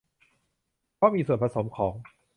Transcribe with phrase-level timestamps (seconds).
[0.95, 1.93] เพราะมีส่วนผสมของ